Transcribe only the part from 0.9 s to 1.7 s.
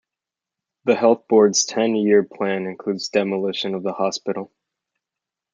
health board's